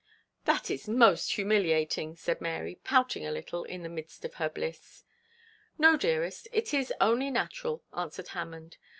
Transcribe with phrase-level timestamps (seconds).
[0.45, 5.03] 'That is most humiliating,' said Mary, pouting a little in the midst of her bliss.
[5.77, 8.77] 'No, dearest, it is only natural,' answered Hammond.